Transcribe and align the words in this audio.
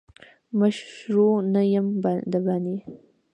مشرو 0.59 1.29
نه 1.53 1.61
یم 1.73 1.87
دباندي. 2.31 2.77